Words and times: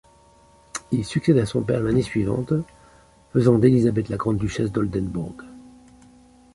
Il 0.91 1.05
succède 1.05 1.37
à 1.37 1.45
son 1.45 1.61
père 1.61 1.79
l'année 1.81 2.01
suivante, 2.01 2.53
faisant 3.33 3.59
d'Élisabeth 3.59 4.09
la 4.09 4.17
grande-duchesse 4.17 4.71
d'Oldenbourg. 4.71 5.35